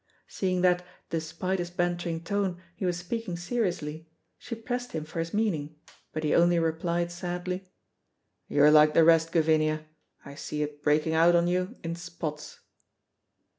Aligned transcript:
Seeing 0.27 0.61
that, 0.61 0.83
despite 1.11 1.59
his 1.59 1.69
bantering 1.69 2.23
tone, 2.23 2.59
he 2.75 2.87
was 2.87 2.97
speaking 2.97 3.37
seriously, 3.37 4.09
she 4.39 4.55
pressed 4.55 4.93
him 4.93 5.05
for 5.05 5.19
his 5.19 5.31
meaning, 5.31 5.75
but 6.11 6.23
he 6.23 6.33
only 6.33 6.57
replied 6.57 7.11
sadly, 7.11 7.67
"You're 8.47 8.71
like 8.71 8.95
the 8.95 9.03
rest, 9.03 9.31
Gavinia, 9.31 9.85
I 10.25 10.33
see 10.33 10.63
it 10.63 10.81
breaking 10.81 11.13
out 11.13 11.35
on 11.35 11.47
you 11.47 11.75
in 11.83 11.93
spots." 11.95 12.61